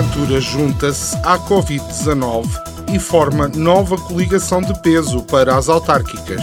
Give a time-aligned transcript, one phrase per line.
[0.00, 2.48] Ventura junta-se à Covid-19
[2.90, 6.40] e forma nova coligação de peso para as autárquicas.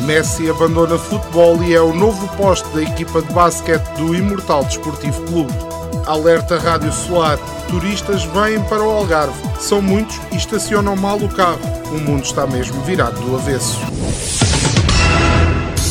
[0.00, 5.22] Messi abandona futebol e é o novo poste da equipa de basquete do Imortal Desportivo
[5.26, 5.54] Clube.
[6.06, 7.38] Alerta Rádio Solar.
[7.68, 9.40] Turistas vêm para o Algarve.
[9.60, 11.60] São muitos e estacionam mal o carro.
[11.92, 13.78] O mundo está mesmo virado do avesso.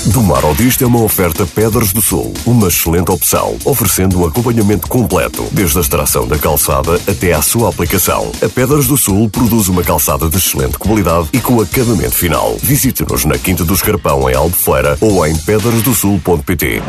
[0.07, 4.25] Do Mar ao Disto é uma oferta Pedras do Sul, uma excelente opção, oferecendo um
[4.25, 8.31] acompanhamento completo, desde a extração da calçada até à sua aplicação.
[8.41, 12.55] A Pedras do Sul produz uma calçada de excelente qualidade e com acabamento final.
[12.63, 16.81] Visite-nos na Quinta do Escarpão, em Albufeira, ou em pedrasdosul.pt.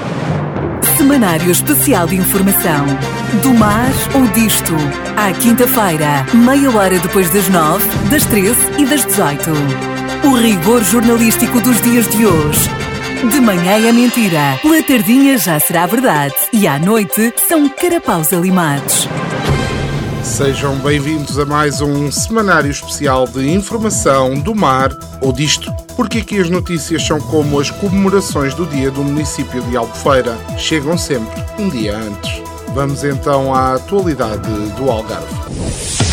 [0.96, 2.86] Semanário Especial de Informação.
[3.42, 4.74] Do mar ou disto.
[5.16, 9.50] À quinta-feira, meia hora depois das nove, das treze e das dezoito.
[10.24, 12.87] O rigor jornalístico dos dias de hoje.
[13.24, 19.08] De manhã é mentira, pela tardinha já será verdade e à noite são carapaus alimados.
[20.22, 26.38] Sejam bem-vindos a mais um semanário especial de informação do mar ou disto, porque aqui
[26.38, 31.68] as notícias são como as comemorações do dia do município de Albufeira, chegam sempre um
[31.68, 32.40] dia antes.
[32.72, 36.07] Vamos então à atualidade do Algarve.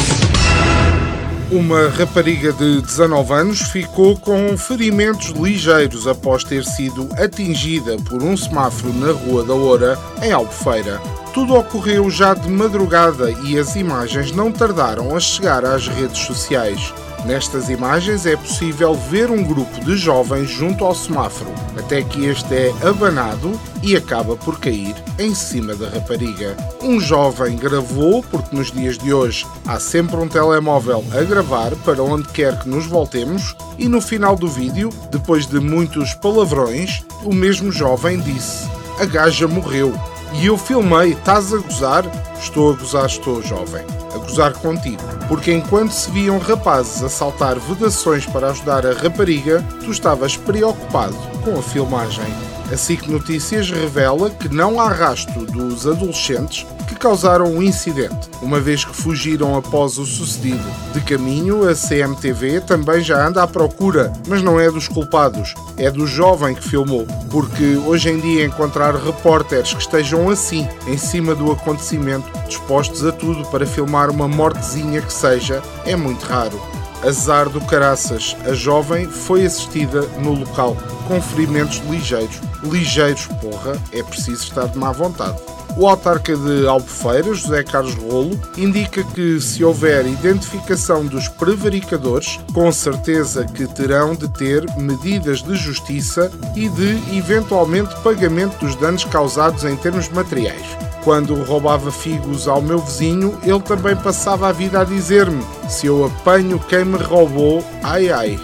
[1.56, 8.36] Uma rapariga de 19 anos ficou com ferimentos ligeiros após ter sido atingida por um
[8.36, 11.00] semáforo na Rua da Oura, em Albufeira.
[11.34, 16.94] Tudo ocorreu já de madrugada e as imagens não tardaram a chegar às redes sociais.
[17.26, 22.54] Nestas imagens é possível ver um grupo de jovens junto ao semáforo, até que este
[22.54, 26.56] é abanado e acaba por cair em cima da rapariga.
[26.84, 32.04] Um jovem gravou, porque nos dias de hoje há sempre um telemóvel a gravar para
[32.04, 37.34] onde quer que nos voltemos, e no final do vídeo, depois de muitos palavrões, o
[37.34, 38.70] mesmo jovem disse:
[39.00, 39.94] A gaja morreu.
[40.34, 42.04] E eu filmei, estás a gozar?
[42.40, 43.86] Estou a gozar, estou jovem.
[44.14, 45.15] A gozar contigo.
[45.28, 51.16] Porque enquanto se viam rapazes a saltar vedações para ajudar a rapariga, tu estavas preocupado
[51.44, 52.55] com a filmagem.
[52.72, 58.60] A SIC Notícias revela que não há rastro dos adolescentes que causaram o incidente, uma
[58.60, 60.66] vez que fugiram após o sucedido.
[60.92, 65.92] De caminho, a CMTV também já anda à procura, mas não é dos culpados, é
[65.92, 71.36] do jovem que filmou, porque hoje em dia encontrar repórteres que estejam assim, em cima
[71.36, 76.60] do acontecimento, dispostos a tudo para filmar uma mortezinha que seja, é muito raro.
[77.04, 80.76] Azar do caraças, a jovem foi assistida no local,
[81.08, 82.42] com ferimentos ligeiros.
[82.70, 85.38] Ligeiros, porra, é preciso estar de má vontade.
[85.78, 92.72] O autarca de Albufeira, José Carlos Rolo, indica que se houver identificação dos prevaricadores, com
[92.72, 99.66] certeza que terão de ter medidas de justiça e de eventualmente pagamento dos danos causados
[99.66, 100.66] em termos materiais.
[101.04, 106.06] Quando roubava figos ao meu vizinho, ele também passava a vida a dizer-me: se eu
[106.06, 108.40] apanho quem me roubou, ai ai.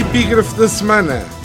[0.00, 1.41] Epígrafe da semana.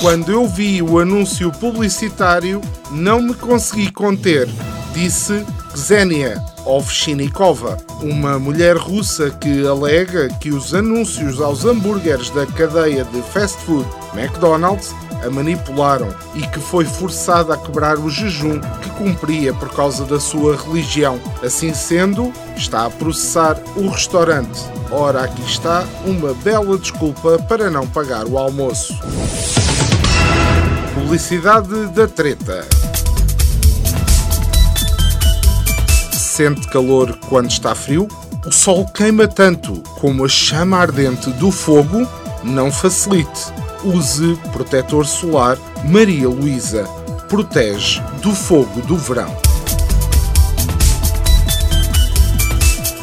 [0.00, 4.46] Quando eu vi o anúncio publicitário, não me consegui conter,
[4.92, 13.04] disse Xenia Ovchinikova, uma mulher russa que alega que os anúncios aos hambúrgueres da cadeia
[13.04, 18.90] de fast food McDonald's a manipularam e que foi forçada a quebrar o jejum que
[18.90, 21.18] cumpria por causa da sua religião.
[21.42, 24.60] Assim sendo, está a processar o restaurante.
[24.90, 28.94] Ora, aqui está uma bela desculpa para não pagar o almoço.
[31.06, 32.66] Publicidade da treta.
[36.12, 38.08] Sente calor quando está frio?
[38.44, 42.08] O sol queima tanto como a chama ardente do fogo
[42.42, 43.52] não facilite.
[43.84, 46.82] Use protetor solar Maria Luísa.
[47.28, 49.45] Protege do fogo do verão.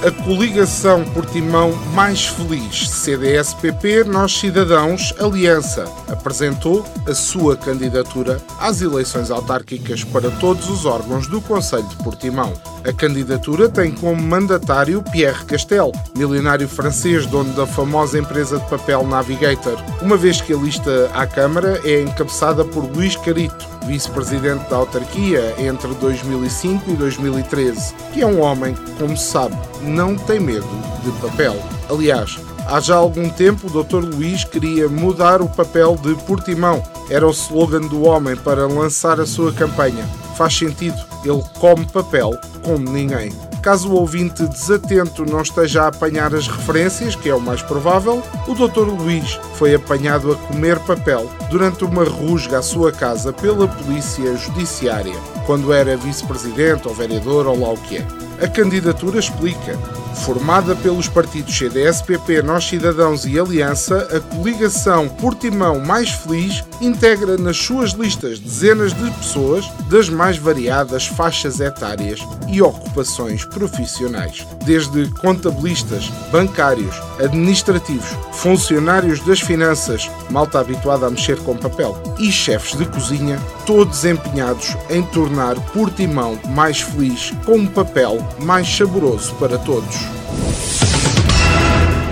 [0.05, 9.31] A coligação Portimão Mais Feliz CDS-PP Nós Cidadãos Aliança apresentou a sua candidatura às eleições
[9.31, 12.51] autárquicas para todos os órgãos do Conselho de Portimão.
[12.85, 19.07] A candidatura tem como mandatário Pierre Castel, milionário francês dono da famosa empresa de papel
[19.07, 24.77] Navigator, uma vez que a lista à Câmara é encabeçada por Luís Carito, vice-presidente da
[24.77, 30.39] autarquia entre 2005 e 2013, que é um homem que, como se sabe, não tem
[30.39, 30.67] medo
[31.03, 31.55] de papel.
[31.89, 33.97] Aliás, Há já algum tempo, o Dr.
[33.97, 36.81] Luís queria mudar o papel de Portimão.
[37.09, 40.05] Era o slogan do homem para lançar a sua campanha.
[40.37, 42.31] Faz sentido, ele come papel
[42.63, 43.31] como ninguém.
[43.63, 48.21] Caso o ouvinte desatento não esteja a apanhar as referências, que é o mais provável,
[48.45, 48.81] o Dr.
[48.81, 55.15] Luís foi apanhado a comer papel durante uma rusga à sua casa pela Polícia Judiciária,
[55.45, 58.07] quando era vice-presidente ou vereador ou lá o que é.
[58.41, 59.77] A candidatura explica
[60.13, 67.57] Formada pelos partidos CDS-PP, Nós Cidadãos e Aliança, a coligação Portimão Mais Feliz integra nas
[67.57, 76.07] suas listas dezenas de pessoas das mais variadas faixas etárias e ocupações profissionais, desde contabilistas,
[76.31, 83.39] bancários, administrativos, funcionários das finanças, malta habituada a mexer com papel, e chefes de cozinha,
[83.65, 89.95] todos empenhados em tornar Portimão mais feliz com um papel mais saboroso para todos.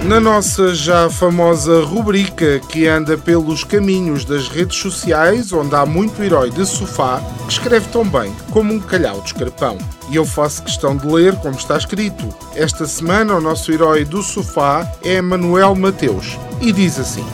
[0.03, 6.21] Na nossa já famosa rubrica que anda pelos caminhos das redes sociais, onde há muito
[6.23, 9.77] herói de sofá, que escreve tão bem como um calhau de escarpão.
[10.09, 12.27] E eu faço questão de ler como está escrito.
[12.55, 17.25] Esta semana o nosso herói do sofá é Manuel Mateus e diz assim: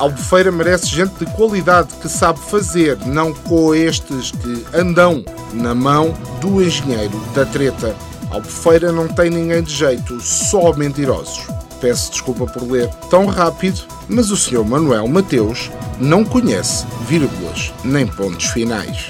[0.00, 6.14] Albufeira merece gente de qualidade que sabe fazer, não com estes que andam na mão
[6.40, 7.94] do engenheiro da treta.
[8.30, 11.46] Albufeira não tem ninguém de jeito, só mentirosos.
[11.80, 14.64] Peço desculpa por ler tão rápido, mas o Sr.
[14.64, 19.08] Manuel Mateus não conhece vírgulas nem pontos finais.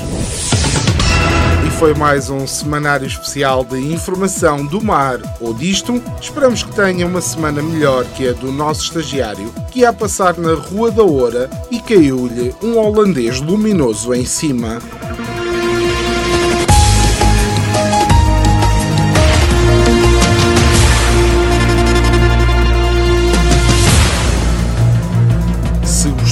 [1.67, 6.03] E foi mais um semanário especial de informação do mar ou disto.
[6.21, 10.55] Esperamos que tenha uma semana melhor que a do nosso estagiário, que ia passar na
[10.55, 14.79] Rua da Oura e caiu-lhe um holandês luminoso em cima.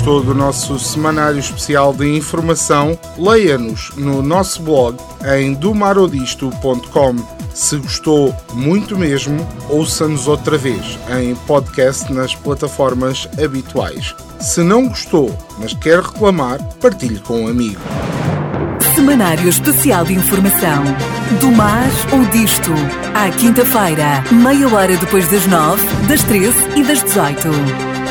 [0.06, 4.96] Gostou do nosso semanário especial de informação, leia-nos no nosso blog
[5.36, 7.16] em domarodisto.com.
[7.52, 14.14] Se gostou muito mesmo, ouça-nos outra vez em podcast nas plataformas habituais.
[14.38, 17.80] Se não gostou, mas quer reclamar, partilhe com um amigo.
[18.94, 20.84] Semanário Especial de Informação.
[21.40, 22.70] Do mar ou disto.
[23.12, 27.85] À quinta-feira, meia hora depois das nove, das treze e das dezoito.